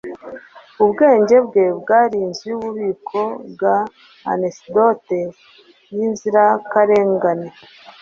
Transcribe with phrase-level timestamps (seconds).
[0.83, 3.19] Ubwenge bwe bwari inzu yububiko
[3.51, 3.77] bwa
[4.33, 5.17] anecdote
[5.95, 7.49] yinzirakarengane